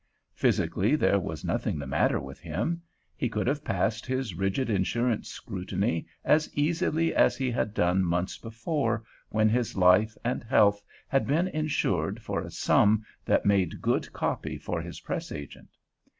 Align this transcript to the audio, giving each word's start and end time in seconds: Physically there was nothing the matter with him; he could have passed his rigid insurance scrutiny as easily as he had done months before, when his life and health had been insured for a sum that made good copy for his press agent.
Physically 0.33 0.95
there 0.95 1.19
was 1.19 1.45
nothing 1.45 1.77
the 1.77 1.85
matter 1.85 2.19
with 2.19 2.39
him; 2.39 2.81
he 3.15 3.29
could 3.29 3.45
have 3.45 3.63
passed 3.63 4.03
his 4.07 4.33
rigid 4.33 4.67
insurance 4.67 5.29
scrutiny 5.29 6.07
as 6.25 6.51
easily 6.55 7.13
as 7.13 7.37
he 7.37 7.51
had 7.51 7.75
done 7.75 8.03
months 8.03 8.39
before, 8.39 9.03
when 9.29 9.47
his 9.47 9.77
life 9.77 10.17
and 10.23 10.41
health 10.43 10.81
had 11.07 11.27
been 11.27 11.47
insured 11.49 12.19
for 12.19 12.41
a 12.41 12.49
sum 12.49 13.05
that 13.25 13.45
made 13.45 13.79
good 13.79 14.11
copy 14.11 14.57
for 14.57 14.81
his 14.81 15.01
press 15.01 15.31
agent. 15.31 15.69